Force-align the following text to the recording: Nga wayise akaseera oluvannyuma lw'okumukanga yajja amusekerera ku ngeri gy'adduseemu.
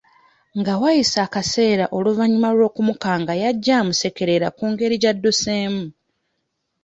Nga 0.59 0.73
wayise 0.81 1.17
akaseera 1.27 1.85
oluvannyuma 1.97 2.49
lw'okumukanga 2.57 3.33
yajja 3.41 3.73
amusekerera 3.81 4.47
ku 4.57 4.63
ngeri 4.71 4.95
gy'adduseemu. 5.01 5.85